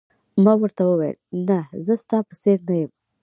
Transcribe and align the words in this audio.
ما 0.43 0.53
ورته 0.61 0.83
وویل: 0.85 1.17
نه، 1.47 1.59
زه 1.85 1.93
ستا 2.03 2.17
په 2.27 2.33
څېر 2.41 2.59
نه 2.67 2.75
یم. 2.81 2.91